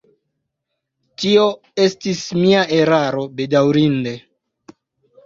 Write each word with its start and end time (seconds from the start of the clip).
Tio 1.23 1.43
estis 1.87 2.21
mia 2.37 2.63
eraro, 2.79 3.27
bedaŭrinde. 3.43 4.15